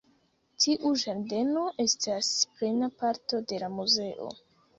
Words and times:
Tiu 0.63 0.93
ĝardeno 1.01 1.65
estas 1.83 2.31
plena 2.57 2.91
parto 3.03 3.43
de 3.53 3.61
la 3.67 3.71
muzeo. 3.77 4.29